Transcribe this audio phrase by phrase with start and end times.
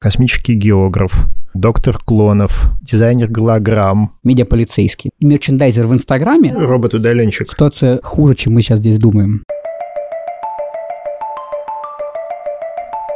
[0.00, 7.50] космический географ, доктор клонов, дизайнер голограмм, медиаполицейский, мерчендайзер в Инстаграме, робот-удаленщик.
[7.50, 9.44] Ситуация хуже, чем мы сейчас здесь думаем.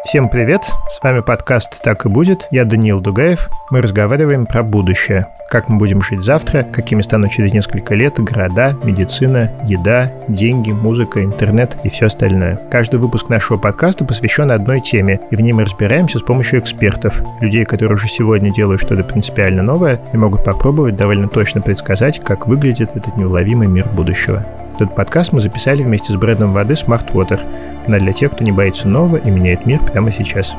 [0.05, 3.49] Всем привет, с вами подкаст «Так и будет», я Даниил Дугаев.
[3.71, 8.77] Мы разговариваем про будущее, как мы будем жить завтра, какими станут через несколько лет города,
[8.85, 12.59] медицина, еда, деньги, музыка, интернет и все остальное.
[12.71, 17.23] Каждый выпуск нашего подкаста посвящен одной теме, и в ней мы разбираемся с помощью экспертов,
[17.41, 22.47] людей, которые уже сегодня делают что-то принципиально новое и могут попробовать довольно точно предсказать, как
[22.47, 24.45] выглядит этот неуловимый мир будущего.
[24.75, 27.41] Этот подкаст мы записали вместе с брендом воды Smart Water–
[27.87, 30.55] она для тех, кто не боится нового и меняет мир прямо сейчас.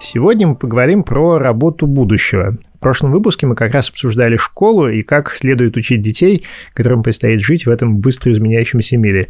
[0.00, 2.52] Сегодня мы поговорим про работу будущего.
[2.74, 7.40] В прошлом выпуске мы как раз обсуждали школу и как следует учить детей, которым предстоит
[7.40, 9.28] жить в этом быстро изменяющемся мире.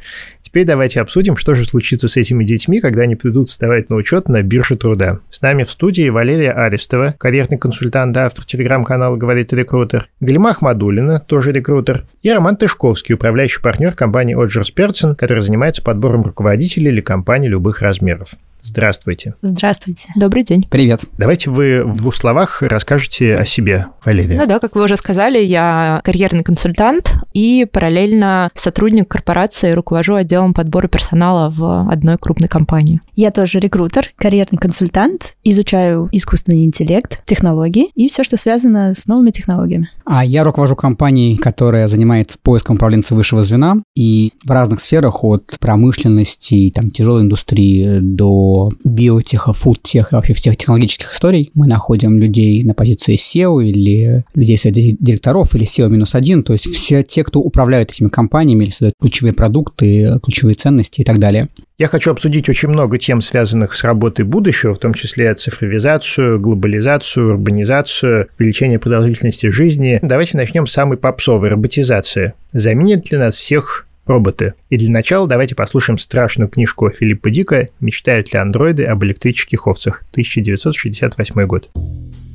[0.48, 4.30] Теперь давайте обсудим, что же случится с этими детьми, когда они придут вставать на учет
[4.30, 5.18] на бирже труда.
[5.30, 11.52] С нами в студии Валерия Арестова, карьерный консультант, автор телеграм-канала «Говорит рекрутер», Галима Ахмадулина, тоже
[11.52, 17.48] рекрутер, и Роман Тышковский, управляющий партнер компании Оджерс Персон, который занимается подбором руководителей для компаний
[17.48, 18.30] любых размеров.
[18.62, 19.34] Здравствуйте.
[19.40, 20.08] Здравствуйте.
[20.16, 20.66] Добрый день.
[20.68, 21.02] Привет.
[21.16, 24.38] Давайте вы в двух словах расскажете о себе, Валерия.
[24.38, 30.54] Ну да, как вы уже сказали, я карьерный консультант и параллельно сотрудник корпорации, руковожу отделом
[30.54, 33.00] подбора персонала в одной крупной компании.
[33.14, 39.30] Я тоже рекрутер, карьерный консультант, изучаю искусственный интеллект, технологии и все, что связано с новыми
[39.30, 39.90] технологиями.
[40.04, 45.56] А я руковожу компанией, которая занимается поиском управленца высшего звена и в разных сферах от
[45.60, 48.47] промышленности, там, тяжелой индустрии до
[48.84, 51.50] биотеха, фудтеха, вообще всех технологических историй.
[51.54, 56.52] Мы находим людей на позиции SEO или людей среди директоров или SEO минус один, то
[56.52, 61.18] есть все те, кто управляют этими компаниями или создают ключевые продукты, ключевые ценности и так
[61.18, 61.48] далее.
[61.78, 67.34] Я хочу обсудить очень много тем, связанных с работой будущего, в том числе цифровизацию, глобализацию,
[67.34, 70.00] урбанизацию, увеличение продолжительности жизни.
[70.02, 72.34] Давайте начнем с самой попсовой– роботизации.
[72.52, 74.54] Заменит ли нас всех роботы.
[74.70, 80.02] И для начала давайте послушаем страшную книжку Филиппа Дика «Мечтают ли андроиды об электрических овцах»
[80.12, 81.68] 1968 год.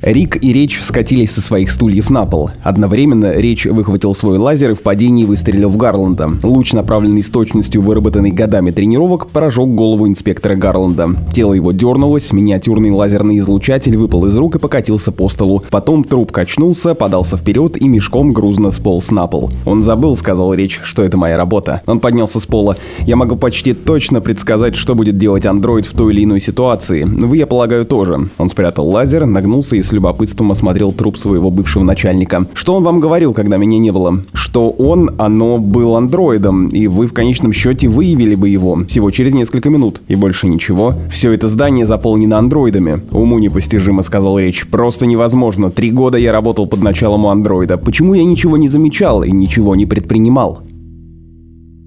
[0.04, 2.50] Рик и Речь скатились со своих стульев на пол.
[2.62, 6.28] Одновременно Речь выхватил свой лазер и в падении выстрелил в Гарланда.
[6.42, 11.08] Луч, направленный с точностью, выработанной годами тренировок, поражег голову инспектора Гарланда.
[11.32, 15.62] Тело его дернулось, миниатюрный лазерный излучатель выпал из рук и покатился по столу.
[15.70, 19.52] Потом труп качнулся, подался вперед и мешком грузно сполз на пол.
[19.64, 21.63] «Он забыл»,— сказал Речь,— «что это моя работа».
[21.86, 22.76] Он поднялся с пола.
[23.06, 27.04] «Я могу почти точно предсказать, что будет делать андроид в той или иной ситуации.
[27.04, 28.28] Вы, я полагаю, тоже».
[28.38, 32.46] Он спрятал лазер, нагнулся и с любопытством осмотрел труп своего бывшего начальника.
[32.54, 34.22] Что он вам говорил, когда меня не было?
[34.32, 39.34] Что он, оно, был андроидом, и вы в конечном счете выявили бы его всего через
[39.34, 40.00] несколько минут.
[40.08, 40.94] И больше ничего.
[41.10, 43.00] Все это здание заполнено андроидами.
[43.12, 44.66] Уму непостижимо, сказал Речь.
[44.68, 45.70] Просто невозможно.
[45.70, 47.78] Три года я работал под началом у андроида.
[47.78, 50.62] Почему я ничего не замечал и ничего не предпринимал?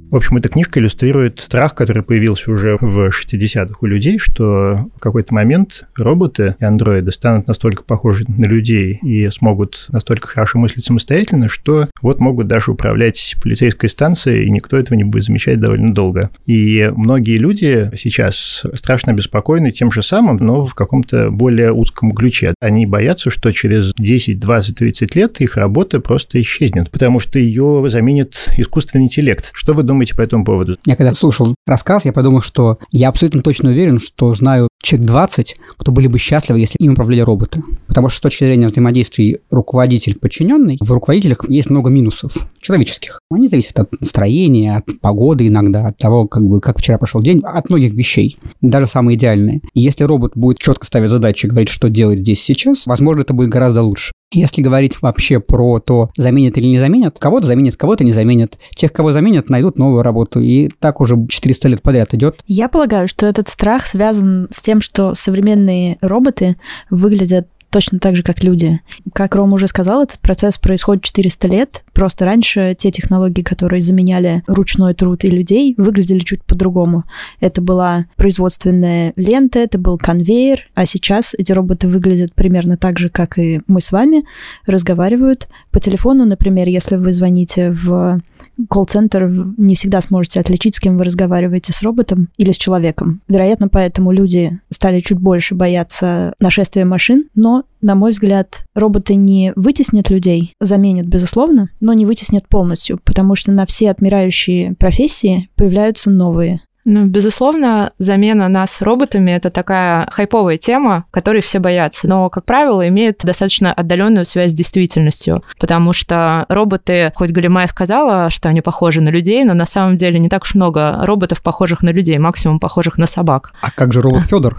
[0.09, 4.99] В общем, эта книжка иллюстрирует страх, который появился уже в 60-х у людей, что в
[4.99, 10.85] какой-то момент роботы и андроиды станут настолько похожи на людей и смогут настолько хорошо мыслить
[10.85, 15.93] самостоятельно, что вот могут даже управлять полицейской станцией, и никто этого не будет замечать довольно
[15.93, 16.29] долго.
[16.45, 22.53] И многие люди сейчас страшно беспокойны тем же самым, но в каком-то более узком ключе.
[22.61, 27.83] Они боятся, что через 10, 20, 30 лет их работа просто исчезнет, потому что ее
[27.89, 29.51] заменит искусственный интеллект.
[29.53, 30.77] Что вы думаете думаете по этому поводу?
[30.85, 35.55] Я когда слушал рассказ, я подумал, что я абсолютно точно уверен, что знаю человек 20,
[35.77, 37.61] кто были бы счастливы, если им управляли роботы.
[37.87, 43.19] Потому что с точки зрения взаимодействия руководитель-подчиненный, в руководителях есть много минусов человеческих.
[43.31, 47.41] Они зависят от настроения, от погоды иногда, от того, как бы, как вчера прошел день,
[47.43, 49.61] от многих вещей, даже самые идеальные.
[49.73, 53.49] Если робот будет четко ставить задачи и говорить, что делать здесь сейчас, возможно, это будет
[53.49, 54.11] гораздо лучше.
[54.33, 58.57] Если говорить вообще про то, заменят или не заменят, кого-то заменят, кого-то не заменят.
[58.75, 60.41] Тех, кого заменят, найдут новую работу.
[60.41, 62.39] И так уже 400 лет подряд идет.
[62.45, 66.57] Я полагаю, что этот страх связан с тем, что современные роботы
[66.89, 68.79] выглядят точно так же, как люди.
[69.13, 71.83] Как Ром уже сказал, этот процесс происходит 400 лет.
[71.93, 77.03] Просто раньше те технологии, которые заменяли ручной труд и людей, выглядели чуть по-другому.
[77.39, 83.09] Это была производственная лента, это был конвейер, а сейчас эти роботы выглядят примерно так же,
[83.09, 84.23] как и мы с вами,
[84.65, 88.21] разговаривают по телефону, например, если вы звоните в
[88.69, 89.27] колл-центр,
[89.57, 93.21] не всегда сможете отличить, с кем вы разговариваете, с роботом или с человеком.
[93.27, 99.53] Вероятно, поэтому люди стали чуть больше бояться нашествия машин, но, на мой взгляд, роботы не
[99.55, 106.09] вытеснят людей, заменят, безусловно, но не вытеснят полностью, потому что на все отмирающие профессии появляются
[106.09, 106.61] новые.
[106.89, 112.87] Ну, безусловно, замена нас роботами это такая хайповая тема, которой все боятся, но, как правило,
[112.87, 119.01] имеет достаточно отдаленную связь с действительностью, потому что роботы, хоть Галимая сказала, что они похожи
[119.01, 122.57] на людей, но на самом деле не так уж много роботов, похожих на людей, максимум
[122.57, 123.51] похожих на собак.
[123.61, 124.57] А как же робот Федор,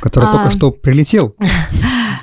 [0.00, 0.32] который А.
[0.32, 1.34] только что прилетел?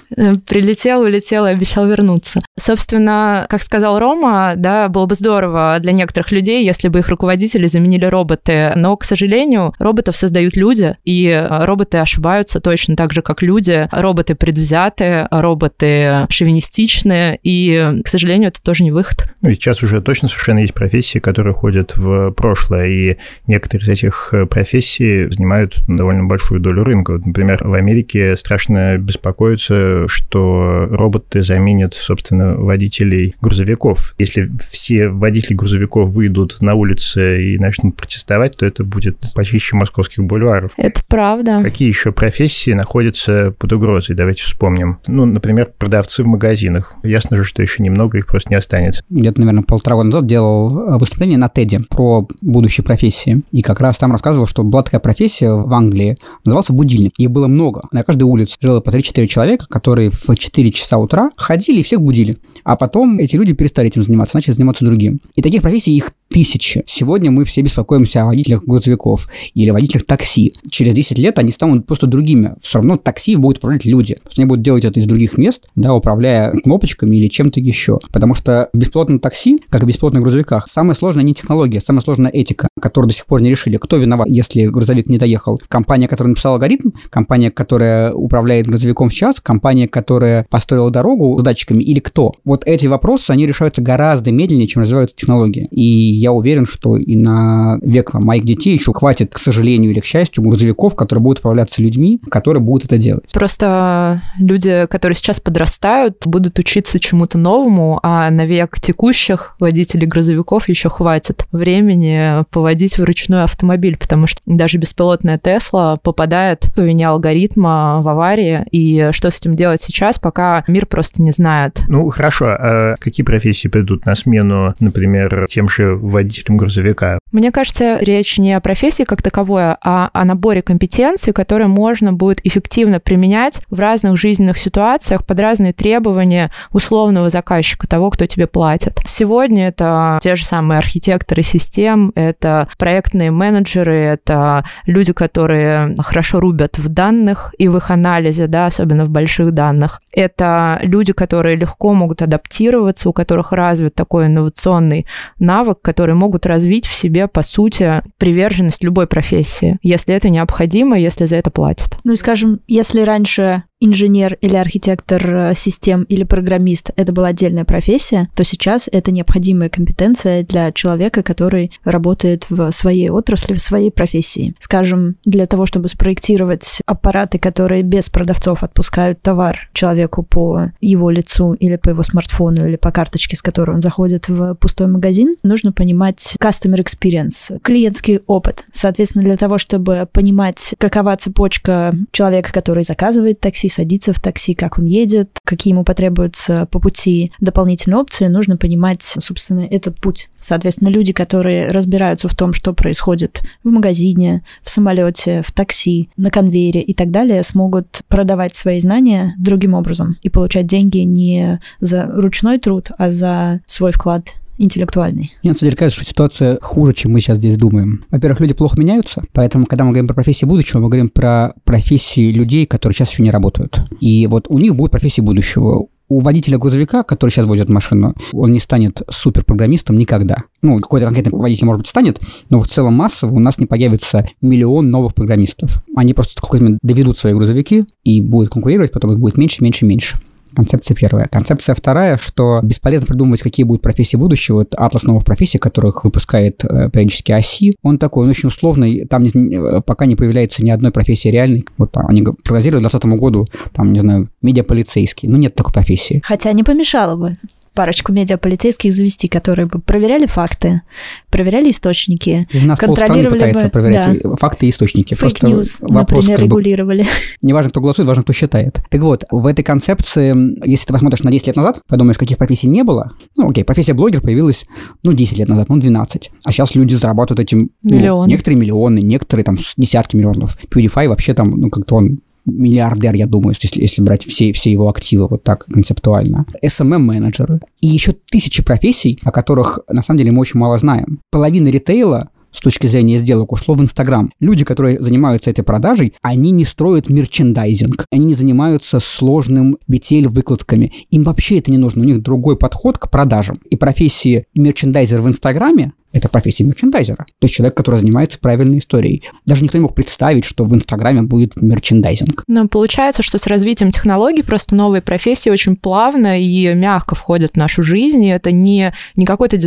[0.10, 2.42] Прилетел, улетел и обещал вернуться.
[2.60, 7.68] Собственно, как сказал Рома, да, было бы здорово для некоторых людей, если бы их руководители
[7.68, 8.74] заменили роботы.
[8.76, 13.88] Но, к сожалению, роботов создают люди, и э, роботы ошибаются точно так же, как люди.
[13.92, 19.32] Роботы предвзяты, роботы шовинистичны, и, к сожалению, это тоже не выход.
[19.42, 23.18] Ну, и сейчас уже точно совершенно есть профессии, которые ходят в прошлое, и
[23.48, 27.20] некоторые из этих э, профессий занимают довольно большую долю рынка.
[27.24, 29.76] Например, в Америке страшно беспокоиться,
[30.08, 34.16] что роботы заменят, собственно, водителей грузовиков.
[34.18, 40.24] Если все водители грузовиков выйдут на улицы и начнут протестовать, то это будет почище московских
[40.24, 40.72] бульваров.
[40.78, 41.62] Это правда.
[41.64, 44.16] Какие еще профессии находятся под угрозой?
[44.16, 45.00] Давайте вспомним.
[45.08, 46.96] Ну, например, продавцы в магазинах.
[47.04, 49.04] Ясно же, что еще немного их просто не останется.
[49.10, 53.42] где-то, наверное, полтора года назад делал э, выступление на TED про будущие профессии.
[53.52, 57.14] И как раз там рассказывал, что была такая профессия в Англии, назывался будильник.
[57.18, 57.84] Их было много.
[57.92, 62.02] На каждой улице жило по 3-4 человека, которые в 4 часа утра ходили и всех
[62.02, 62.38] будили.
[62.64, 65.20] А потом эти люди перестали этим заниматься, начали заниматься другим.
[65.36, 66.84] И таких профессий их тысячи.
[66.88, 70.54] Сегодня мы все беспокоимся о водителях грузовиков или водителях такси.
[70.70, 72.56] Через 10 лет они станут просто другими.
[72.62, 74.18] Все равно такси будут управлять люди.
[74.38, 78.00] Они будут делать это из других мест, да, управляя кнопочками или чем-то еще.
[78.12, 82.02] Потому что в бесплатном такси, как и в бесплатных грузовиках, самое сложное не технология, самая
[82.02, 83.78] сложная этика, которую до сих пор не решили.
[83.78, 85.62] Кто виноват, если грузовик не доехал?
[85.68, 91.84] Компания, которая написала алгоритм, компания, которая управляет грузовиком сейчас, компания, которая построила дорогу с датчиками
[91.84, 92.34] или кто?
[92.44, 95.68] Вот эти вопросы, они решаются гораздо медленнее, чем развиваются технологии.
[95.72, 95.82] И
[96.26, 100.44] я уверен, что и на век моих детей еще хватит, к сожалению или к счастью,
[100.44, 103.32] грузовиков, которые будут управляться людьми, которые будут это делать.
[103.32, 110.68] Просто люди, которые сейчас подрастают, будут учиться чему-то новому, а на век текущих водителей грузовиков
[110.68, 118.02] еще хватит времени поводить вручную автомобиль, потому что даже беспилотная Тесла попадает по вине алгоритма
[118.02, 121.84] в аварии, и что с этим делать сейчас, пока мир просто не знает.
[121.88, 122.48] Ну, хорошо.
[122.48, 127.20] А какие профессии придут на смену, например, тем же водителям грузовика?
[127.32, 132.40] Мне кажется, речь не о профессии как таковой, а о наборе компетенций, которые можно будет
[132.46, 139.00] эффективно применять в разных жизненных ситуациях под разные требования условного заказчика, того, кто тебе платит.
[139.06, 146.78] Сегодня это те же самые архитекторы систем, это проектные менеджеры, это люди, которые хорошо рубят
[146.78, 150.02] в данных и в их анализе, да, особенно в больших данных.
[150.14, 155.06] Это люди, которые легко могут адаптироваться, у которых развит такой инновационный
[155.40, 161.24] навык, которые могут развить в себе, по сути, приверженность любой профессии, если это необходимо, если
[161.24, 161.98] за это платят.
[162.04, 167.66] Ну и скажем, если раньше инженер или архитектор э, систем или программист это была отдельная
[167.66, 173.92] профессия, то сейчас это необходимая компетенция для человека, который работает в своей отрасли, в своей
[173.92, 174.54] профессии.
[174.60, 181.54] Скажем, для того, чтобы спроектировать аппараты, которые без продавцов отпускают товар человеку по его лицу
[181.54, 185.72] или по его смартфону или по карточке, с которой он заходит в пустой магазин, нужно
[185.72, 188.66] понимать customer experience, клиентский опыт.
[188.72, 194.80] Соответственно, для того, чтобы понимать, какова цепочка человека, который заказывает такси, садится в такси, как
[194.80, 200.30] он едет, какие ему потребуются по пути дополнительные опции, нужно понимать, собственно, этот путь.
[200.40, 206.32] Соответственно, люди, которые разбираются в том, что происходит в магазине, в самолете, в такси, на
[206.32, 212.06] конвейере и так далее, смогут продавать свои знания другим образом и получать деньги не за
[212.06, 215.34] ручной труд, а за свой вклад интеллектуальный.
[215.44, 218.06] Мне на самом деле кажется, что ситуация хуже, чем мы сейчас здесь думаем.
[218.12, 222.32] Во-первых, люди плохо меняются, поэтому, когда мы говорим про профессии будущего, мы говорим про профессии
[222.32, 223.80] людей, которые сейчас еще не работают.
[224.00, 225.88] И вот у них будут профессии будущего.
[226.08, 230.44] У водителя грузовика, который сейчас возит машину, он не станет суперпрограммистом никогда.
[230.62, 232.22] Ну, какой-то конкретный водитель, может быть, станет,
[232.52, 235.84] но в целом массово у нас не появится миллион новых программистов.
[235.96, 240.20] Они просто какой-то доведут свои грузовики и будут конкурировать, потом их будет меньше, меньше, меньше.
[240.56, 241.28] Концепция первая.
[241.28, 244.58] Концепция вторая, что бесполезно придумывать, какие будут профессии будущего.
[244.58, 249.24] Вот атлас новых профессий, которых выпускает э, периодически ОСИ, он такой, он очень условный, там
[249.24, 251.66] не, э, пока не появляется ни одной профессии реальной.
[251.78, 255.28] Вот там, они прогнозируют к 2020 году, там, не знаю, медиаполицейский.
[255.30, 256.22] Ну, нет такой профессии.
[256.24, 257.36] Хотя не помешало бы.
[257.76, 260.82] Парочку медиаполицейских завести, которые бы проверяли факты,
[261.30, 264.36] проверяли источники, И у нас контролировали пытается бы, проверять да.
[264.38, 265.16] факты и источники.
[265.16, 267.06] Просто fake news, вопрос например, как бы регулировали.
[267.42, 268.80] Не важно, кто голосует, важно, кто считает.
[268.90, 270.34] Так вот, в этой концепции,
[270.68, 273.94] если ты посмотришь на 10 лет назад, подумаешь, каких профессий не было, ну, окей, профессия
[273.94, 274.64] блогер появилась,
[275.04, 276.32] ну, 10 лет назад, ну, 12.
[276.44, 277.72] А сейчас люди зарабатывают этим...
[277.84, 278.30] ну, Миллионы.
[278.30, 280.58] некоторые миллионы, некоторые там десятки миллионов.
[280.70, 284.90] PewDiePie вообще там, ну, как-то он миллиардер, я думаю, если, если брать все, все его
[284.90, 286.46] активы вот так концептуально.
[286.64, 287.60] SMM-менеджеры.
[287.82, 291.20] И еще тысячи профессий, о которых, на самом деле, мы очень мало знаем.
[291.32, 294.32] Половина ритейла с точки зрения сделок ушло в Инстаграм.
[294.40, 300.94] Люди, которые занимаются этой продажей, они не строят мерчендайзинг, они не занимаются сложным BTL-выкладками.
[301.12, 303.60] Им вообще это не нужно, у них другой подход к продажам.
[303.70, 307.18] И профессии мерчендайзер в Инстаграме это профессия мерчендайзера.
[307.18, 309.24] То есть человек, который занимается правильной историей.
[309.46, 312.44] Даже никто не мог представить, что в Инстаграме будет мерчендайзинг.
[312.48, 317.58] Но получается, что с развитием технологий просто новые профессии очень плавно и мягко входят в
[317.58, 319.58] нашу жизнь, и это не, не какой-то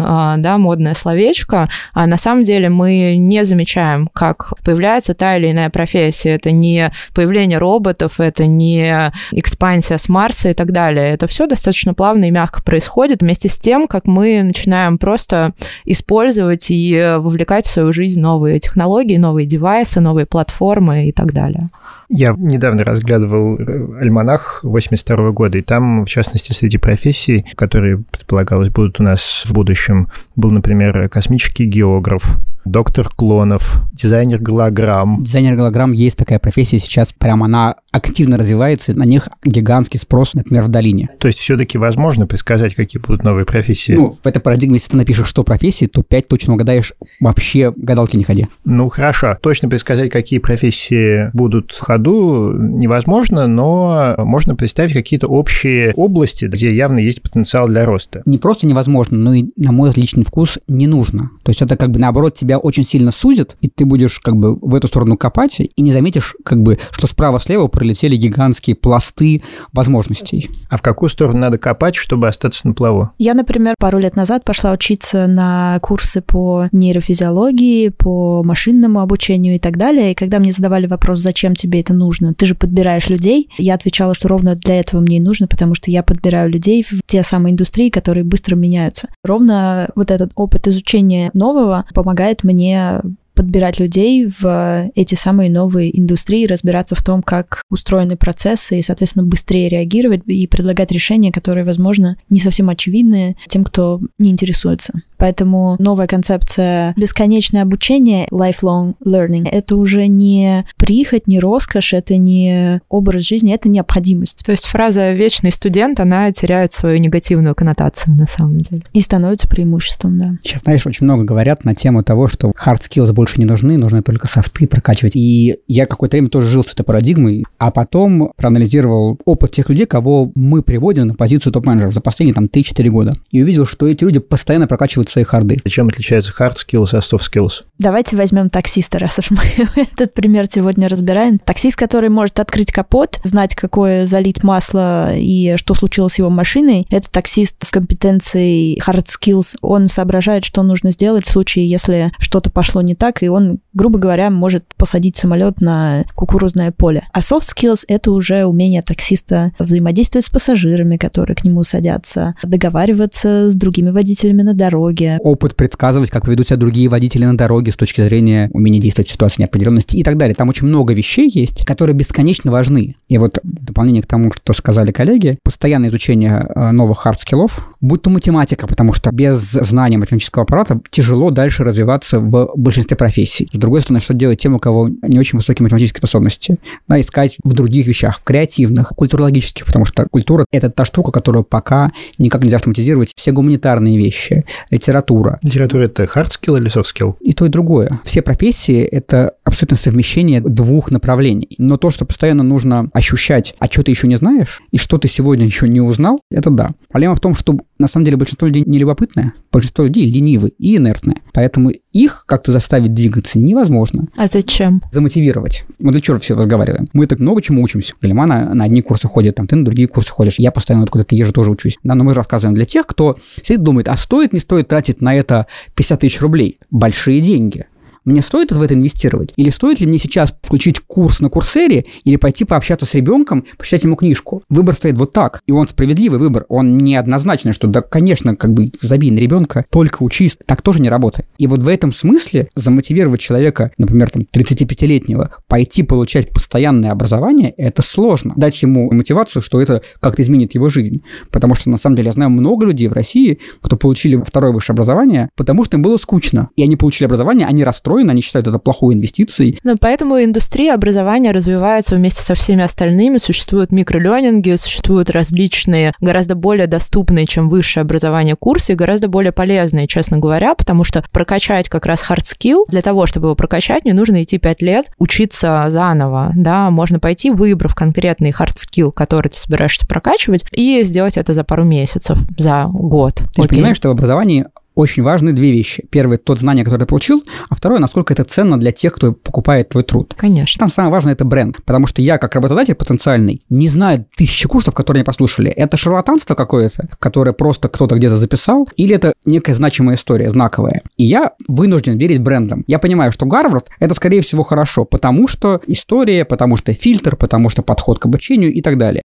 [0.00, 5.50] а, да, модное словечко, а на самом деле мы не замечаем, как появляется та или
[5.50, 6.30] иная профессия.
[6.30, 11.12] Это не появление роботов, это не экспансия с Марса и так далее.
[11.12, 15.52] Это все достаточно плавно и мягко происходит вместе с тем, как мы начинаем просто
[15.84, 21.32] использовать и э, вовлекать в свою жизнь новые технологии, новые девайсы, новые платформы и так
[21.32, 21.68] далее.
[22.08, 28.68] Я недавно разглядывал э, альманах 82 года, и там, в частности, среди профессий, которые, предполагалось,
[28.68, 35.22] будут у нас в будущем, был, например, космический географ, доктор клонов, дизайнер голограмм.
[35.24, 40.64] Дизайнер голограмм есть такая профессия сейчас, прям она активно развивается, на них гигантский спрос, например,
[40.64, 41.10] в долине.
[41.18, 43.92] То есть все-таки возможно предсказать, какие будут новые профессии?
[43.92, 48.16] Ну, в этой парадигме, если ты напишешь 100 профессий, то 5 точно угадаешь, вообще гадалки
[48.16, 48.48] не ходи.
[48.64, 49.38] Ну, хорошо.
[49.40, 56.74] Точно предсказать, какие профессии будут в ходу, невозможно, но можно представить какие-то общие области, где
[56.74, 58.22] явно есть потенциал для роста.
[58.26, 61.30] Не просто невозможно, но и, на мой личный вкус, не нужно.
[61.44, 64.56] То есть это как бы наоборот тебя очень сильно сузит, и ты будешь как бы
[64.56, 69.42] в эту сторону копать, и не заметишь как бы, что справа-слева пролетели гигантские пласты
[69.72, 70.50] возможностей.
[70.70, 73.10] А в какую сторону надо копать, чтобы остаться на плаву?
[73.18, 79.58] Я, например, пару лет назад пошла учиться на курсы по нейрофизиологии, по машинному обучению и
[79.58, 80.12] так далее.
[80.12, 84.14] И когда мне задавали вопрос, зачем тебе это нужно, ты же подбираешь людей, я отвечала,
[84.14, 87.52] что ровно для этого мне и нужно, потому что я подбираю людей в те самые
[87.52, 89.08] индустрии, которые быстро меняются.
[89.22, 93.00] Ровно вот этот опыт изучения нового помогает мне
[93.34, 99.24] подбирать людей в эти самые новые индустрии, разбираться в том, как устроены процессы и, соответственно,
[99.24, 104.92] быстрее реагировать и предлагать решения, которые, возможно, не совсем очевидны тем, кто не интересуется.
[105.16, 112.80] Поэтому новая концепция бесконечное обучение, lifelong learning, это уже не прихоть, не роскошь, это не
[112.88, 114.44] образ жизни, это необходимость.
[114.44, 118.82] То есть фраза «вечный студент», она теряет свою негативную коннотацию на самом деле.
[118.92, 120.34] И становится преимуществом, да.
[120.42, 124.02] Сейчас, знаешь, очень много говорят на тему того, что hard skills больше не нужны, нужны
[124.02, 125.16] только софты прокачивать.
[125.16, 129.86] И я какое-то время тоже жил с этой парадигмой, а потом проанализировал опыт тех людей,
[129.86, 133.14] кого мы приводим на позицию топ-менеджеров за последние там 3-4 года.
[133.30, 135.58] И увидел, что эти люди постоянно прокачивают свои харды.
[135.66, 137.64] Чем отличается hard skills от soft skills?
[137.78, 139.38] Давайте возьмем таксиста, раз уж мы
[139.76, 141.38] этот пример сегодня разбираем.
[141.38, 146.86] Таксист, который может открыть капот, знать, какое залить масло и что случилось с его машиной,
[146.90, 149.56] это таксист с компетенцией hard skills.
[149.62, 153.98] Он соображает, что нужно сделать в случае, если что-то пошло не так, и он, грубо
[153.98, 157.06] говоря, может посадить самолет на кукурузное поле.
[157.12, 163.48] А soft skills— это уже умение таксиста взаимодействовать с пассажирами, которые к нему садятся, договариваться
[163.48, 167.76] с другими водителями на дороге, Опыт предсказывать, как ведут себя другие водители на дороге с
[167.76, 170.34] точки зрения умения действовать в ситуации неопределенности и так далее.
[170.34, 172.96] Там очень много вещей есть, которые бесконечно важны.
[173.08, 178.02] И вот в дополнение к тому, что сказали коллеги, постоянное изучение э, новых хард-скиллов, будь
[178.02, 183.50] то математика, потому что без знания математического аппарата тяжело дальше развиваться в большинстве профессий.
[183.52, 186.56] С другой стороны, что делать тем, у кого не очень высокие математические способности?
[186.88, 191.44] Да, искать в других вещах, в креативных, культурологических, потому что культура— это та штука, которую
[191.44, 193.12] пока никак нельзя автоматизировать.
[193.14, 197.16] Все гуманитарные вещи, литература, Литература— это hard skill или soft skill?
[197.20, 198.00] и то, и другое.
[198.04, 201.54] Все профессии— это абсолютно совмещение двух направлений.
[201.58, 205.08] Но то, что постоянно нужно ощущать, а что ты еще не знаешь, и что ты
[205.08, 206.70] сегодня еще не узнал, это да.
[206.88, 210.76] Проблема в том, что на самом деле большинство людей не любопытное, большинство людей ленивы и
[210.76, 211.22] инертные.
[211.32, 214.06] Поэтому их как-то заставить двигаться невозможно.
[214.16, 214.80] А зачем?
[214.92, 215.64] Замотивировать.
[215.78, 216.88] Мы для чего все разговариваем?
[216.92, 217.94] Мы так много чему учимся.
[218.00, 220.38] Галима на, на одни курсы ходит, там, ты на другие курсы ходишь.
[220.38, 221.78] Я постоянно откуда-то езжу, тоже учусь.
[221.82, 225.00] Да, но мы же рассказываем для тех, кто сидит думает, а стоит, не стоит тратить
[225.00, 226.58] на это 50 тысяч рублей?
[226.70, 227.66] Большие деньги.
[228.04, 229.32] Мне стоит в это инвестировать?
[229.36, 233.84] Или стоит ли мне сейчас включить курс на Курсере или пойти пообщаться с ребенком, почитать
[233.84, 234.42] ему книжку?
[234.48, 235.40] Выбор стоит вот так.
[235.46, 236.44] И он справедливый выбор.
[236.48, 240.36] Он неоднозначный, что да, конечно, как бы забей на ребенка, только учись.
[240.46, 241.28] Так тоже не работает.
[241.38, 247.82] И вот в этом смысле замотивировать человека, например, там, 35-летнего, пойти получать постоянное образование, это
[247.82, 248.34] сложно.
[248.36, 251.02] Дать ему мотивацию, что это как-то изменит его жизнь.
[251.30, 254.74] Потому что, на самом деле, я знаю много людей в России, кто получили второе высшее
[254.74, 256.50] образование, потому что им было скучно.
[256.56, 259.58] И они получили образование, они расстроены, они считают это плохой инвестицией.
[259.62, 263.18] Но поэтому индустрия образования развивается вместе со всеми остальными.
[263.18, 270.18] Существуют микролернинги, существуют различные, гораздо более доступные, чем высшее образование курсы, гораздо более полезные, честно
[270.18, 274.22] говоря, потому что прокачать как раз hard skill, для того, чтобы его прокачать, не нужно
[274.22, 279.86] идти 5 лет учиться заново, да, можно пойти, выбрав конкретный hard skill, который ты собираешься
[279.86, 283.22] прокачивать, и сделать это за пару месяцев, за год.
[283.34, 285.86] Ты же понимаешь, что в образовании очень важны две вещи.
[285.90, 289.68] Первое– тот знание, которое ты получил, а второе– насколько это ценно для тех, кто покупает
[289.68, 290.14] твой труд.
[290.16, 290.58] Конечно.
[290.58, 291.56] Там самое важное– это бренд.
[291.64, 295.50] Потому что я, как работодатель потенциальный, не знаю тысячи курсов, которые не послушали.
[295.50, 300.82] Это шарлатанство какое-то, которое просто кто-то где-то записал, или это некая значимая история, знаковая.
[300.96, 302.64] И я вынужден верить брендам.
[302.66, 307.48] Я понимаю, что Гарвард– это, скорее всего, хорошо, потому что история, потому что фильтр, потому
[307.48, 309.02] что подход к обучению и так далее.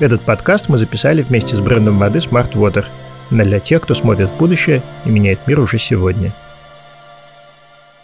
[0.00, 2.86] Этот подкаст мы записали вместе с брендом воды Smart Water–
[3.30, 6.34] для тех, кто смотрит в будущее и меняет мир уже сегодня–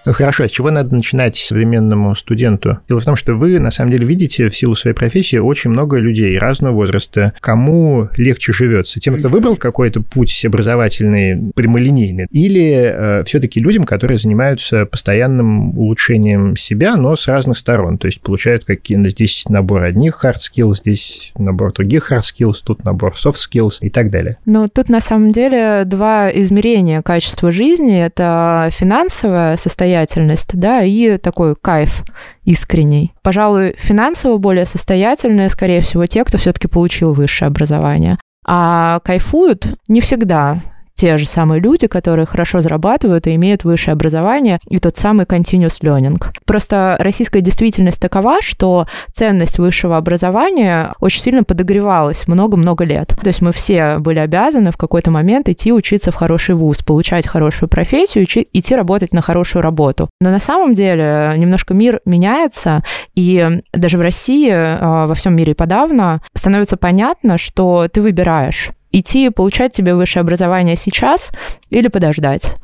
[0.06, 2.78] ну хорошо, с чего надо начинать современному студенту?
[2.88, 5.98] Дело в том, что вы, на самом деле, видите в силу своей профессии очень много
[5.98, 7.32] людей разного возраста.
[7.40, 9.00] Кому легче живется?
[9.00, 16.54] Тем, кто выбрал какой-то путь образовательный, прямолинейный, или э, все-таки людям, которые занимаются постоянным улучшением
[16.54, 17.98] себя, но с разных сторон.
[17.98, 22.84] То есть получают какие-то здесь набор одних hard skills, здесь набор других hard skills, тут
[22.84, 24.36] набор soft skills и так далее.
[24.44, 28.04] Ну, тут на самом деле два измерения качества жизни.
[28.04, 32.05] Это финансовое состояние состоятельность, да, и такой кайф
[32.45, 33.12] искренний.
[33.23, 38.19] Пожалуй, финансово более состоятельные, скорее всего, те, кто все-таки получил высшее образование.
[38.47, 40.62] А кайфуют не всегда
[40.97, 45.83] те же самые люди, которые хорошо зарабатывают и имеют высшее образование, и тот самый continuous
[45.83, 46.21] learning.
[46.47, 53.09] Просто российская действительность такова, что ценность высшего образования очень сильно подогревалась много-много лет.
[53.23, 57.29] То есть мы все были обязаны в какой-то момент идти учиться в хороший вуз, получать
[57.29, 60.09] хорошую профессию, идти работать на хорошую работу.
[60.21, 62.83] Но на самом деле немножко мир меняется,
[63.15, 69.30] и даже в России, а, во всем мире подавно, становится понятно, что ты выбираешь идти
[69.30, 71.30] получать тебе высшее образование сейчас
[71.71, 72.54] или подождать.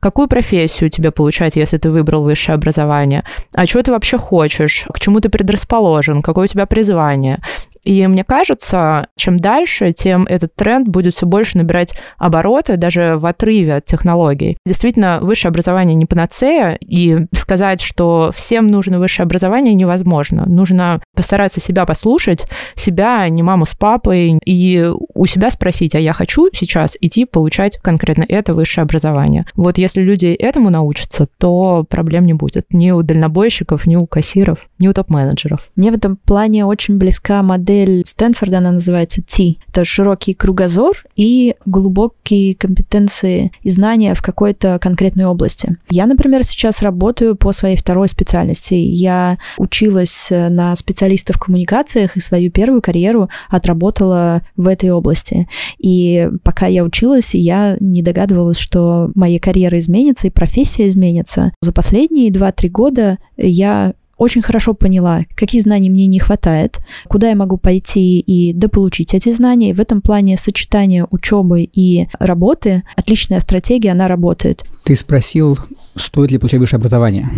[0.00, 3.24] Какую профессию тебе получать, если ты выбрал высшее образование?
[3.54, 4.86] А что ты вообще хочешь?
[4.92, 6.22] К чему ты предрасположен?
[6.22, 7.40] Какое у тебя призвание?
[7.82, 13.26] И мне кажется, чем дальше, тем этот тренд будет все больше набирать обороты, даже в
[13.26, 14.58] отрыве от технологий.
[14.66, 20.44] Действительно, высшее образование не панацея, и сказать, что всем нужно высшее образование, невозможно.
[20.46, 26.12] Нужно постараться себя послушать, себя, не маму с папой, и у себя спросить, а я
[26.12, 29.46] хочу сейчас идти получать конкретно это высшее образование.
[29.54, 34.68] Вот если люди этому научатся, то проблем не будет ни у дальнобойщиков, ни у кассиров,
[34.78, 35.70] ни у топ-менеджеров.
[35.74, 39.56] Мне в этом плане очень близка модель Стэнфорда, она называется T.
[39.68, 45.76] Это широкий кругозор и глубокие компетенции и знания в какой-то конкретной области.
[45.88, 48.74] Я, например, сейчас работаю по своей второй специальности.
[48.74, 55.48] Я училась на специалиста в коммуникациях и свою первую карьеру отработала в этой области.
[55.78, 61.52] И пока я училась, я не догадывалась, что моя карьера изменится и профессия изменится.
[61.60, 66.78] За последние 2-3 года я очень хорошо поняла, какие знаний мне не хватает,
[67.08, 69.70] куда я могу пойти и дополучить эти знания.
[69.70, 74.64] И в этом плане сочетание учебы и работы, отличная стратегия, она работает.
[74.84, 75.58] Ты спросил,
[75.96, 77.30] стоит ли получать высшее образование.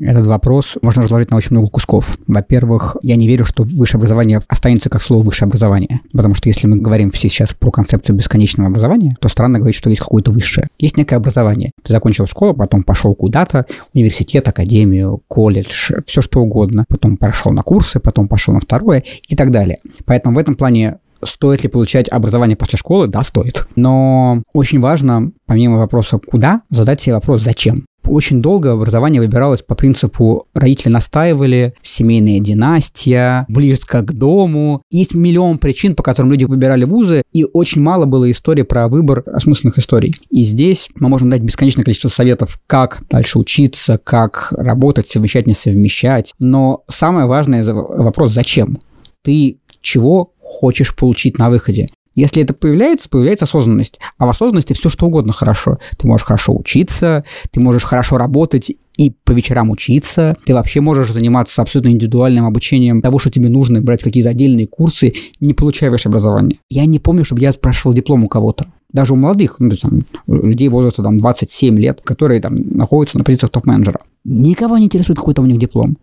[0.00, 2.16] Этот вопрос можно разложить на очень много кусков.
[2.28, 6.00] Во-первых, я не верю, что высшее образование останется как слово высшее образование.
[6.12, 9.90] Потому что если мы говорим все сейчас про концепцию бесконечного образования, то странно говорить, что
[9.90, 10.68] есть какое-то высшее.
[10.78, 11.72] Есть некое образование.
[11.82, 16.84] Ты закончил школу, потом пошел куда-то, университет, академию, колледж, все все что угодно.
[16.88, 19.78] Потом пошел на курсы, потом пошел на второе и так далее.
[20.04, 23.08] Поэтому в этом плане Стоит ли получать образование после школы?
[23.08, 23.66] Да, стоит.
[23.76, 27.76] Но очень важно, помимо вопроса «куда?», задать себе вопрос «зачем?».
[28.06, 34.80] Очень долго образование выбиралось по принципу родители настаивали, семейная династия, близко к дому.
[34.90, 39.22] Есть миллион причин, по которым люди выбирали вузы, и очень мало было истории про выбор
[39.26, 40.14] осмысленных историй.
[40.30, 45.54] И здесь мы можем дать бесконечное количество советов, как дальше учиться, как работать, совмещать, не
[45.54, 46.32] совмещать.
[46.38, 48.78] Но самое важное вопрос– зачем?
[49.22, 51.86] Ты чего хочешь получить на выходе.
[52.16, 54.00] Если это появляется, появляется осознанность.
[54.18, 55.78] А в осознанности все что угодно хорошо.
[55.96, 60.36] Ты можешь хорошо учиться, ты можешь хорошо работать и по вечерам учиться.
[60.44, 65.12] Ты вообще можешь заниматься абсолютно индивидуальным обучением того, что тебе нужно, брать какие-то отдельные курсы,
[65.38, 66.58] не получая высшее образование.
[66.68, 68.66] Я не помню, чтобы я спрашивал диплом у кого-то.
[68.92, 73.18] Даже у молодых, ну, то есть, там, людей возраста там, 27 лет, которые там находятся
[73.18, 74.00] на позициях топ-менеджера.
[74.24, 75.96] Никого не интересует какой-то у них диплом.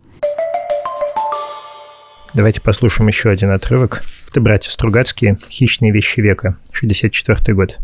[2.32, 4.04] Давайте послушаем еще один отрывок.
[4.30, 7.78] Это братья Стругацкие «Хищные вещи века», 64 год.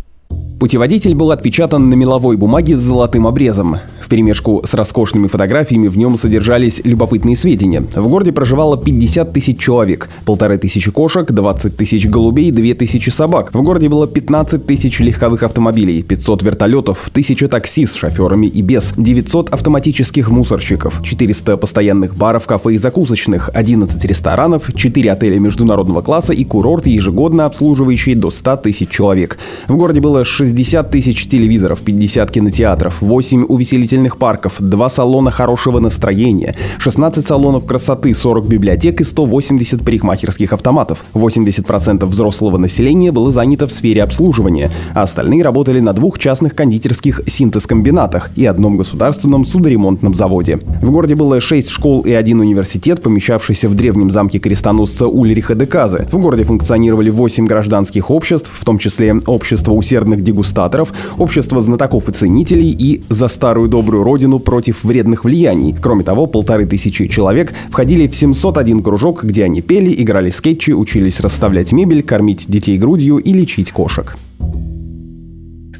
[0.61, 3.77] Путеводитель был отпечатан на меловой бумаге с золотым обрезом.
[4.01, 7.83] В перемешку с роскошными фотографиями в нем содержались любопытные сведения.
[7.95, 13.53] В городе проживало 50 тысяч человек, полторы тысячи кошек, 20 тысяч голубей, 2 тысячи собак.
[13.53, 18.93] В городе было 15 тысяч легковых автомобилей, 500 вертолетов, 1000 такси с шоферами и без,
[18.97, 26.35] 900 автоматических мусорщиков, 400 постоянных баров, кафе и закусочных, 11 ресторанов, 4 отеля международного класса
[26.35, 29.39] и курорт, ежегодно обслуживающий до 100 тысяч человек.
[29.67, 36.55] В городе было 60 тысяч телевизоров, 50 кинотеатров, 8 увеселительных парков, 2 салона хорошего настроения,
[36.79, 41.07] 16 салонов красоты, 40 библиотек и 180 парикмахерских автоматов.
[41.15, 47.23] 80% взрослого населения было занято в сфере обслуживания, а остальные работали на двух частных кондитерских
[47.27, 50.59] синтез-комбинатах и одном государственном судоремонтном заводе.
[50.83, 55.65] В городе было 6 школ и один университет, помещавшийся в древнем замке крестоносца Ульриха де
[55.65, 56.07] Казы.
[56.13, 62.13] В городе функционировали 8 гражданских обществ, в том числе общество усердных дегустаторов, общество знатоков и
[62.13, 65.75] ценителей и «За старую добрую родину против вредных влияний».
[65.81, 71.21] Кроме того, полторы тысячи человек входили в 701 кружок, где они пели, играли скетчи, учились
[71.21, 74.17] расставлять мебель, кормить детей грудью и лечить кошек.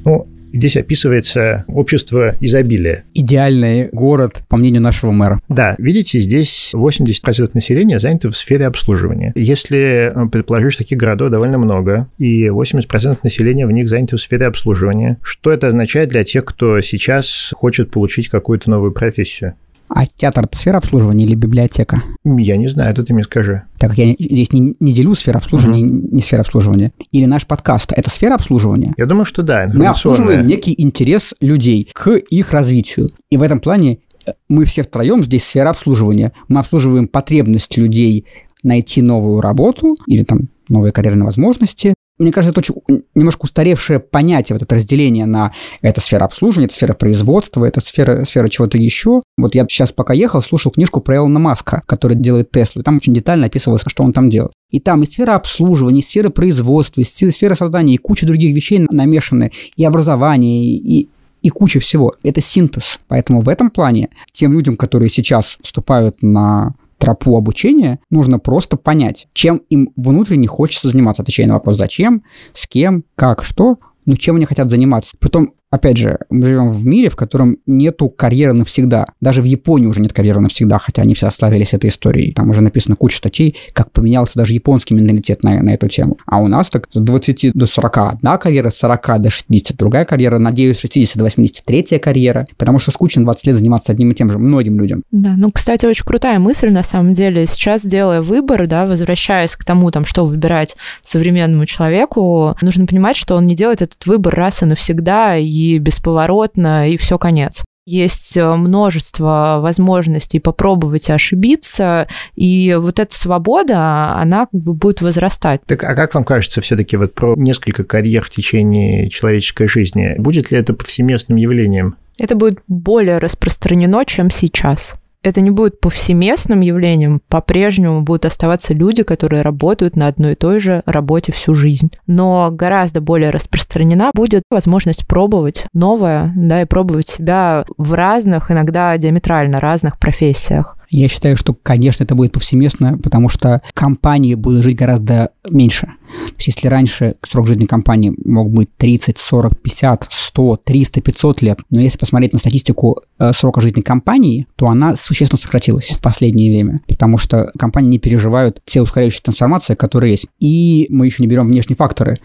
[0.05, 3.05] Ну, Здесь описывается общество изобилия.
[3.13, 5.41] Идеальный город, по мнению нашего мэра.
[5.49, 9.33] Да, видите, здесь 80% населения занято в сфере обслуживания.
[9.35, 14.21] Если э, предположить, что таких городов довольно много, и 80% населения в них занято в
[14.21, 19.55] сфере обслуживания, что это означает для тех, кто сейчас хочет получить какую-то новую профессию?
[19.89, 21.99] А театр– это сфера обслуживания или библиотека?
[22.25, 23.63] Я не знаю, это ты мне скажи.
[23.79, 26.17] Так как я здесь не, не делю сферу обслуживания, угу.
[26.17, 26.93] не сфера обслуживания.
[27.13, 28.95] Или наш подкаст– это сфера обслуживания?
[28.97, 33.11] Я думаю, что да, Мы обслуживаем некий интерес людей к их развитию.
[33.31, 36.33] И в этом плане э, мы все втроем здесь сфера обслуживания.
[36.49, 38.27] Мы обслуживаем потребность людей
[38.63, 44.55] найти новую работу или там новые карьерные возможности, мне кажется, это очень немножко устаревшее понятие,
[44.55, 49.23] вот это разделение на это сфера обслуживания, это сфера производства, это сфера, сфера чего-то еще.
[49.37, 52.97] Вот я сейчас пока ехал, слушал книжку про Элона Маска, который делает Теслу, и там
[52.99, 54.53] очень детально описывалось, что он там делает.
[54.71, 58.87] И там и сфера обслуживания, и сфера производства, и сфера создания, и куча других вещей
[58.91, 61.09] намешаны, и образование, и,
[61.43, 62.15] и куча всего.
[62.23, 62.99] Это синтез.
[63.09, 66.75] Поэтому в этом плане тем людям, которые сейчас вступают на
[67.05, 72.23] тропу обучения, нужно просто понять, чем им внутренне хочется заниматься, отвечая на вопрос «зачем?»,
[72.55, 75.17] «с кем?», «как?», «что?», ну, чем они хотят заниматься.
[75.21, 79.07] Потом опять же, мы живем в мире, в котором нету карьеры навсегда.
[79.21, 82.33] Даже в Японии уже нет карьеры навсегда, хотя они все ославились этой историей.
[82.33, 86.19] Там уже написано куча статей, как поменялся даже японский менталитет на, на эту тему.
[86.27, 90.05] А у нас так с 20 до 40 одна карьера, с 40 до 60 другая
[90.05, 94.11] карьера, надеюсь, с 60 до 80 третья карьера, потому что скучно 20 лет заниматься одним
[94.11, 95.03] и тем же многим людям.
[95.11, 97.47] Да, ну, кстати, очень крутая мысль на самом деле.
[97.47, 103.37] Сейчас, делая выбор, да, возвращаясь к тому, там, что выбирать современному человеку, нужно понимать, что
[103.37, 105.45] он не делает этот выбор раз и навсегда, и
[105.79, 114.47] бесповоротно, и все конец есть э, множество возможностей попробовать ошибиться, и вот эта свобода, она
[114.47, 115.61] как бы будет возрастать.
[115.67, 120.15] Так, а как вам кажется все-таки вот про несколько карьер в течение человеческой жизни?
[120.19, 121.97] Будет ли это повсеместным явлением?
[122.19, 129.03] Это будет более распространено, чем сейчас это не будет повсеместным явлением, по-прежнему будут оставаться люди,
[129.03, 131.91] которые работают на одной и той же работе всю жизнь.
[132.07, 138.97] Но гораздо более распространена будет возможность пробовать новое, да, и пробовать себя в разных, иногда
[138.99, 140.77] диаметрально разных профессиях.
[140.97, 145.87] Я считаю, что, конечно, это будет повсеместно, потому что компании будут жить гораздо меньше.
[145.87, 151.43] То есть, если раньше срок жизни компании мог быть 30, 40, 50, 100, 300, 500
[151.43, 156.01] лет, но если посмотреть на статистику э, срока жизни компании, то она существенно сократилась в
[156.01, 160.29] последнее время, потому что компании не переживают все ускоряющие трансформации, которые есть.
[160.39, 162.21] И мы еще не берем внешние факторы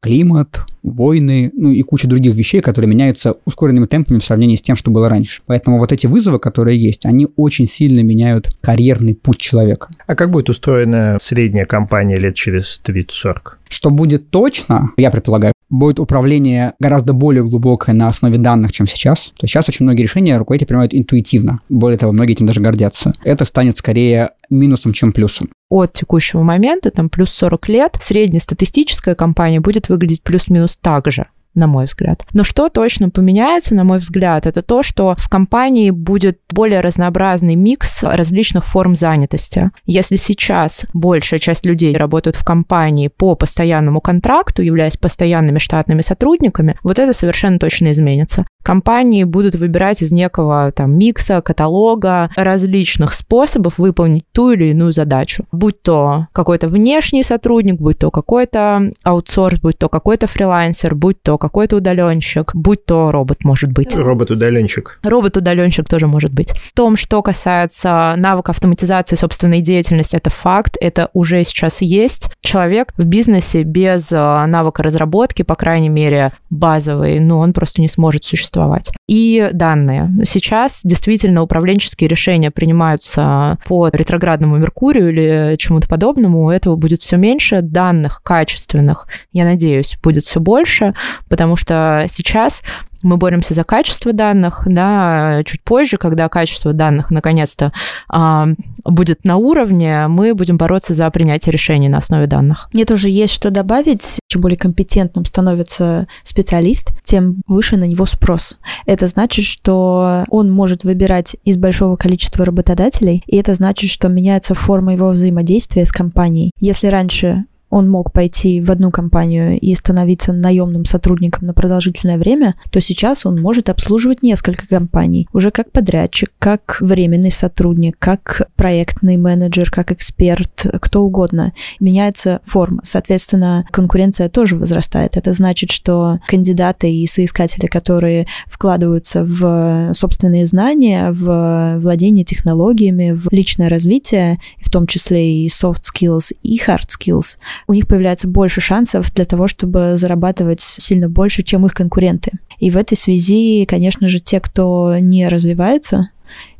[0.00, 4.76] климат, войны, ну и куча других вещей, которые меняются ускоренными темпами в сравнении с тем,
[4.76, 5.42] что было раньше.
[5.46, 9.88] Поэтому вот эти вызовы, которые есть, они очень сильно меняют карьерный путь человека.
[10.06, 13.54] А как будет устроена средняя компания лет через 30-40?
[13.68, 19.32] Что будет точно, я предполагаю, будет управление гораздо более глубокое на основе данных, чем сейчас.
[19.36, 21.60] То есть сейчас очень многие решения руководители принимают интуитивно.
[21.68, 23.10] Более того, многие этим даже гордятся.
[23.24, 25.48] Это станет скорее минусом, чем плюсом.
[25.70, 31.66] от текущего момента, там плюс 40 лет, среднестатистическая компания будет выглядеть плюс-минус так же на
[31.66, 32.24] мой взгляд.
[32.32, 37.54] Но что точно поменяется, на мой взгляд, это то, что в компании будет более разнообразный
[37.54, 39.70] микс различных форм занятости.
[39.86, 46.78] Если сейчас большая часть людей работают в компании по постоянному контракту, являясь постоянными штатными сотрудниками,
[46.82, 53.78] вот это совершенно точно изменится компании будут выбирать из некого там микса, каталога различных способов
[53.78, 55.44] выполнить ту или иную задачу.
[55.52, 61.38] Будь то какой-то внешний сотрудник, будь то какой-то аутсорс, будь то какой-то фрилансер, будь то
[61.48, 63.94] какой-то удаленщик, будь то робот, может быть.
[63.94, 64.98] Робот-удаленщик.
[65.02, 66.52] Робот-удаленщик тоже может быть.
[66.52, 72.30] В том, что касается навыка автоматизации собственной деятельности, это факт, это уже сейчас есть.
[72.40, 77.88] Человек в бизнесе без э, навыка разработки, по крайней мере, базовый, ну, он просто не
[77.88, 78.92] сможет существовать существовать.
[79.06, 80.10] И данные.
[80.24, 86.50] Сейчас действительно управленческие решения принимаются по ретроградному Меркурию или чему-то подобному.
[86.50, 87.60] Этого будет все меньше.
[87.62, 90.94] Данных качественных, я надеюсь, будет все больше,
[91.34, 92.62] потому что сейчас
[93.02, 97.72] мы боремся за качество данных, да, чуть позже, когда качество данных наконец-то
[98.08, 98.46] а,
[98.84, 102.68] будет на уровне, мы будем бороться за принятие решений на основе данных.
[102.72, 104.20] Мне тоже есть что добавить.
[104.28, 108.56] Чем более компетентным становится специалист, тем выше на него спрос.
[108.86, 114.54] Это значит, что он может выбирать из большого количества работодателей, и это значит, что меняется
[114.54, 116.52] форма его взаимодействия с компанией.
[116.60, 117.44] Если раньше
[117.74, 123.26] он мог пойти в одну компанию и становиться наемным сотрудником на продолжительное время, то сейчас
[123.26, 129.90] он может обслуживать несколько компаний, уже как подрядчик, как временный сотрудник, как проектный менеджер, как
[129.90, 131.52] эксперт, кто угодно.
[131.80, 132.80] Меняется форма.
[132.84, 135.16] Соответственно, конкуренция тоже возрастает.
[135.16, 143.32] Это значит, что кандидаты и соискатели, которые вкладываются в собственные знания, в владение технологиями, в
[143.32, 148.60] личное развитие, в том числе и soft skills, и hard skills, у них появляется больше
[148.60, 152.32] шансов для того, чтобы зарабатывать сильно больше, чем их конкуренты.
[152.58, 156.10] И в этой связи, конечно же, те, кто не развивается,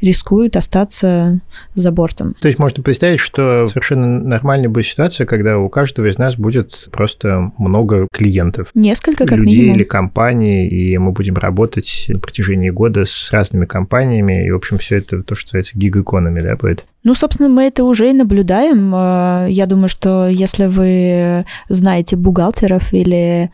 [0.00, 1.40] рискуют остаться
[1.74, 2.34] за бортом.
[2.40, 6.88] То есть можно представить, что совершенно нормальная будет ситуация, когда у каждого из нас будет
[6.92, 8.68] просто много клиентов.
[8.74, 9.76] Несколько, как людей минимум.
[9.76, 14.78] или компаний, и мы будем работать на протяжении года с разными компаниями, и, в общем,
[14.78, 16.84] все это то, что называется гиг-экономи, да, будет?
[17.04, 18.94] Ну, собственно, мы это уже и наблюдаем.
[18.94, 23.50] Э, я думаю, что если вы знаете бухгалтеров или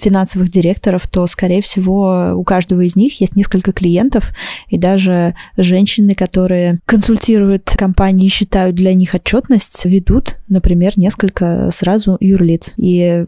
[0.00, 4.32] финансовых директоров, то, скорее всего, у каждого из них есть несколько клиентов,
[4.68, 12.74] и даже женщины, которые консультируют компании считают для них отчетность, ведут, например, несколько сразу юрлиц.
[12.76, 13.26] И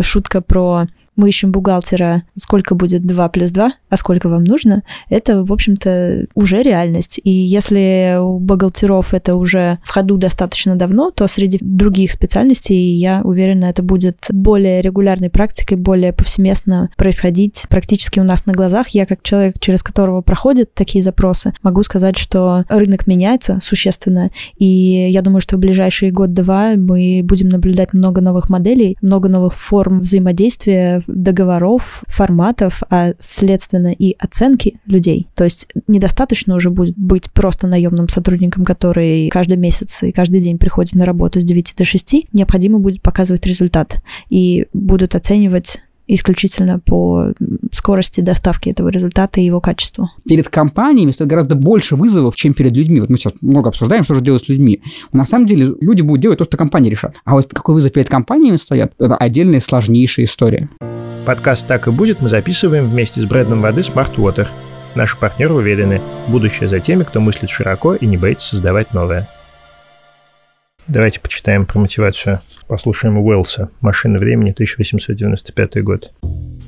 [0.00, 5.42] шутка про мы ищем бухгалтера, сколько будет 2 плюс 2, а сколько вам нужно, это,
[5.42, 7.20] в общем-то, уже реальность.
[7.24, 13.22] И если у бухгалтеров это уже в ходу достаточно давно, то среди других специальностей, я
[13.22, 18.88] уверена, это будет более регулярной практикой, более повсеместно происходить практически у нас на глазах.
[18.88, 24.66] Я, как человек, через которого проходят такие запросы, могу сказать, что рынок меняется существенно, и
[25.10, 30.00] я думаю, что в ближайшие год-два мы будем наблюдать много новых моделей, много новых форм
[30.00, 35.28] взаимодействия договоров, форматов, а следственно и оценки людей.
[35.34, 40.58] То есть недостаточно уже будет быть просто наемным сотрудником, который каждый месяц и каждый день
[40.58, 44.02] приходит на работу с 9 до 6, необходимо будет показывать результат.
[44.28, 47.32] И будут оценивать исключительно по
[47.72, 50.10] скорости доставки этого результата и его качеству.
[50.28, 53.00] Перед компаниями стоит гораздо больше вызовов, чем перед людьми.
[53.00, 54.82] Вот мы сейчас много обсуждаем, что же делать с людьми.
[55.12, 57.16] На самом деле люди будут делать то, что компании решат.
[57.24, 60.68] А вот какой вызов перед компаниями стоят, это отдельная сложнейшая история.
[61.26, 64.46] Подкаст «Так и будет» мы записываем вместе с брендом воды Smart Water.
[64.94, 69.28] Наши партнеры уверены, будущее за теми, кто мыслит широко и не боится создавать новое.
[70.86, 72.38] Давайте почитаем про мотивацию.
[72.68, 76.12] Послушаем Уэллса «Машина времени», 1895 год.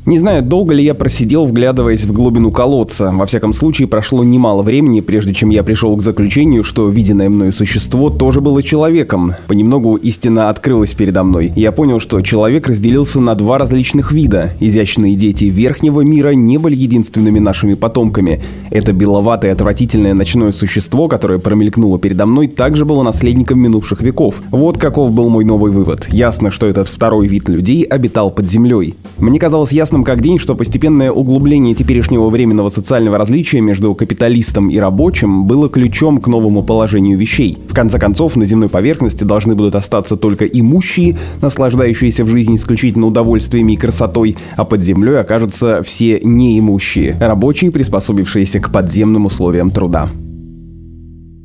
[0.08, 3.10] Не знаю, долго ли я просидел, вглядываясь в глубину колодца.
[3.12, 7.52] Во всяком случае, прошло немало времени, прежде чем я пришел к заключению, что виденное мною
[7.52, 9.34] существо тоже было человеком.
[9.48, 11.52] Понемногу истина открылась передо мной.
[11.54, 14.54] Я понял, что человек разделился на два различных вида.
[14.60, 18.42] Изящные дети верхнего мира не были единственными нашими потомками.
[18.70, 24.40] Это беловатое отвратительное ночное существо, которое промелькнуло передо мной, также было наследником минувших веков.
[24.52, 26.06] Вот каков был мой новый вывод.
[26.10, 28.94] Ясно, что этот второй вид людей обитал под землей.
[29.18, 34.78] Мне казалось ясным как день, что постепенное углубление теперешнего временного социального различия между капиталистом и
[34.78, 37.58] рабочим было ключом к новому положению вещей.
[37.68, 43.06] В конце концов, на земной поверхности должны будут остаться только имущие, наслаждающиеся в жизни исключительно
[43.06, 50.08] удовольствиями и красотой, а под землей окажутся все неимущие, рабочие, приспособившиеся к подземным условиям труда.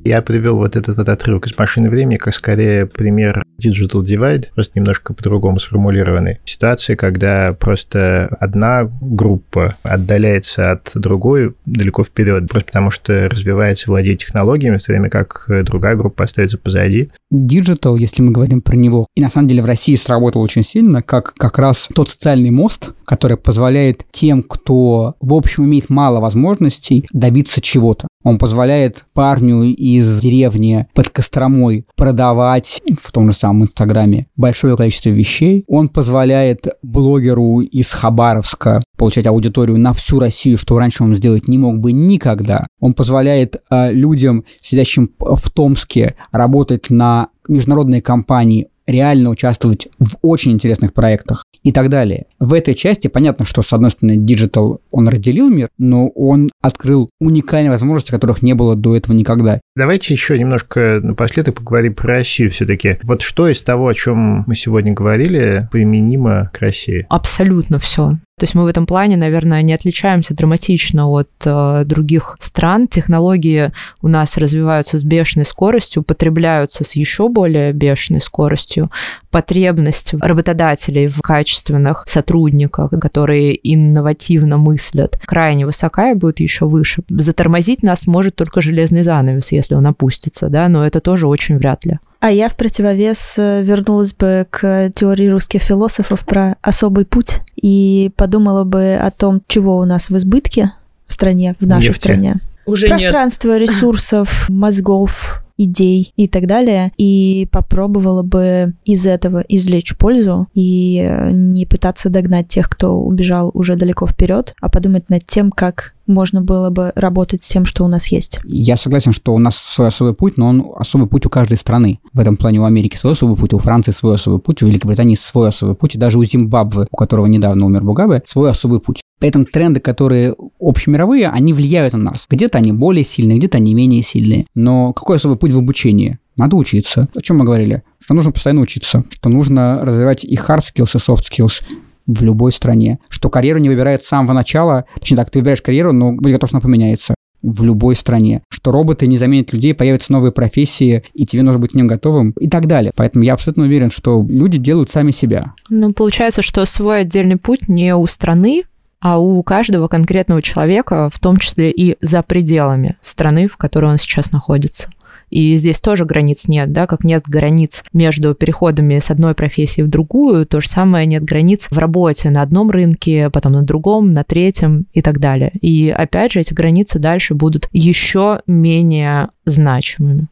[0.04, 4.74] Я привел вот этот вот отрывок из машины времени как скорее пример digital divide, просто
[4.76, 6.40] немножко по-другому сформулированный.
[6.44, 14.20] Ситуация, когда просто одна группа отдаляется от другой далеко вперед, просто потому что развивается, владеет
[14.20, 17.10] технологиями, в то время как другая группа остается позади.
[17.34, 21.02] Digital, если мы говорим про него, и на самом деле в России сработал очень сильно,
[21.02, 27.08] как как раз тот социальный мост, который позволяет тем, кто, в общем, имеет мало возможностей,
[27.14, 28.08] добиться чего-то.
[28.24, 35.10] Он позволяет парню из деревни под Костромой продавать в том же самом Инстаграме большое количество
[35.10, 35.66] вещей.
[35.68, 41.58] Он позволяет блогеру из Хабаровска получать аудиторию на всю Россию, что раньше он сделать не
[41.58, 42.68] мог бы никогда.
[42.80, 50.52] Он позволяет э, людям, сидящим в Томске, работать на международные компании реально участвовать в очень
[50.52, 52.26] интересных проектах и так далее.
[52.40, 57.10] В этой части понятно, что, с одной стороны, Digital, он разделил мир, но он открыл
[57.20, 59.60] уникальные возможности, которых не было до этого никогда.
[59.76, 62.98] Давайте еще немножко напоследок поговорим про Россию все-таки.
[63.04, 67.06] Вот что из того, о чем мы сегодня говорили, применимо к России?
[67.10, 68.18] Абсолютно все.
[68.40, 72.88] То есть мы в этом плане, наверное, не отличаемся драматично от э, других стран.
[72.88, 78.90] Технологии у нас развиваются с бешеной скоростью, потребляются с еще более бешеной скоростью.
[79.30, 87.04] Потребность работодателей в качественных сотрудниках, которые инновативно мыслят, крайне высока и будет еще выше.
[87.10, 91.86] Затормозить нас может только железный занавес, если он опустится, да, но это тоже очень вряд
[91.86, 92.00] ли.
[92.24, 98.12] А я в противовес э, вернулась бы к теории русских философов про особый путь и
[98.16, 100.72] подумала бы о том, чего у нас в избытке
[101.06, 102.00] в стране, в нашей Нефти.
[102.00, 102.36] стране.
[102.66, 103.62] Уже Пространство нет.
[103.70, 111.30] ресурсов, мозгов, идей и так далее, и попробовала бы из этого извлечь пользу и э,
[111.30, 116.42] не пытаться догнать тех, кто убежал уже далеко вперед, а подумать над тем, как можно
[116.42, 118.40] было бы работать с тем, что у нас есть.
[118.44, 122.00] Я согласен, что у нас свой особый путь, но он особый путь у каждой страны.
[122.14, 125.16] В этом плане у Америки свой особый путь, у Франции свой особый путь, у Великобритании
[125.16, 129.02] свой особый путь, и даже у Зимбабве, у которого недавно умер Бугабе, свой особый путь.
[129.20, 132.26] При этом тренды, которые общемировые, они влияют на нас.
[132.30, 134.46] Где-то они более сильные, где-то они менее сильные.
[134.54, 136.20] Но какой особый путь в обучении?
[136.36, 137.08] Надо учиться.
[137.16, 137.84] О чем мы говорили?
[138.00, 141.62] Что нужно постоянно учиться, что нужно развивать и hard skills, и soft skills
[142.06, 145.94] в любой стране, что карьеру не выбирает с самого начала, точнее так, ты выбираешь карьеру,
[145.94, 150.14] но будь готов, что она поменяется в любой стране, что роботы не заменят людей, появятся
[150.14, 152.94] новые профессии, и тебе нужно быть к ним готовым и так далее.
[152.96, 155.54] Поэтому я абсолютно уверен, что люди делают сами себя.
[155.70, 158.64] Ну, получается, что свой отдельный путь не у страны,
[159.02, 163.98] а у каждого конкретного человека, в том числе и за пределами страны, в которой он
[163.98, 164.90] сейчас находится.
[165.34, 169.88] И здесь тоже границ нет, да, как нет границ между переходами с одной профессии в
[169.88, 174.24] другую, то же самое нет границ в работе на одном рынке, потом на другом, на
[174.24, 175.50] третьем и так далее.
[175.60, 180.28] И опять же, эти границы дальше будут еще менее значимыми.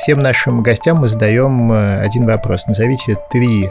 [0.00, 2.66] Всем нашим гостям мы задаем э, один вопрос.
[2.66, 3.68] Назовите три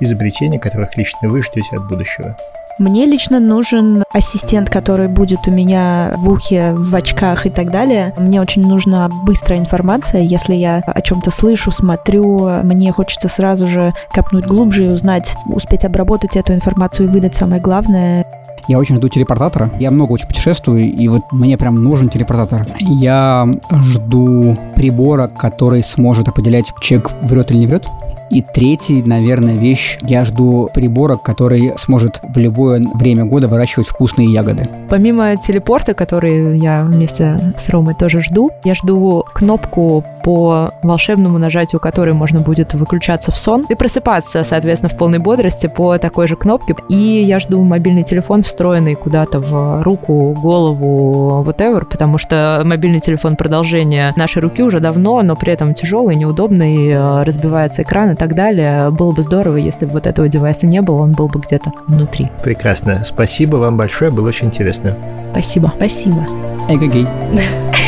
[0.00, 2.36] изобретения, которых лично вы ждете от будущего.
[2.78, 8.14] Мне лично нужен ассистент, который будет у меня в ухе, в очках и так далее.
[8.18, 10.22] Мне очень нужна быстрая информация.
[10.22, 15.84] Если я о чем-то слышу, смотрю, мне хочется сразу же копнуть глубже и узнать, успеть
[15.84, 18.24] обработать эту информацию и выдать самое главное.
[18.68, 19.70] Я очень жду телепортатора.
[19.80, 22.66] Я много очень путешествую, и вот мне прям нужен телепортатор.
[22.78, 27.86] Я жду прибора, который сможет определять, человек врет или не врет.
[28.32, 34.32] И третий, наверное, вещь, я жду прибора, который сможет в любое время года выращивать вкусные
[34.32, 34.66] ягоды.
[34.88, 41.80] Помимо телепорта, который я вместе с Ромой тоже жду, я жду кнопку по волшебному нажатию
[41.80, 46.36] которой можно будет выключаться в сон и просыпаться, соответственно, в полной бодрости по такой же
[46.36, 46.74] кнопке.
[46.88, 53.36] И я жду мобильный телефон, встроенный куда-то в руку, голову, whatever, потому что мобильный телефон
[53.36, 58.34] продолжение нашей руки уже давно, но при этом тяжелый, неудобный, э, разбивается экран и так
[58.34, 58.90] далее.
[58.90, 62.30] Было бы здорово, если бы вот этого девайса не было, он был бы где-то внутри.
[62.42, 63.02] Прекрасно.
[63.04, 64.94] Спасибо вам большое, было очень интересно.
[65.32, 65.72] Спасибо.
[65.76, 66.26] Спасибо.
[66.68, 67.06] Эгогей.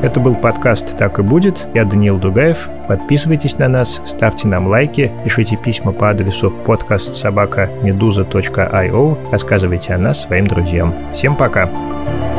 [0.00, 1.66] Это был подкаст «Так и будет».
[1.74, 2.68] Я Даниил Дугаев.
[2.86, 9.98] Подписывайтесь на нас, ставьте нам лайки, пишите письма по адресу подкаст собака медуза.io, рассказывайте о
[9.98, 10.94] нас своим друзьям.
[11.12, 11.66] Всем пока!
[11.66, 12.37] Пока.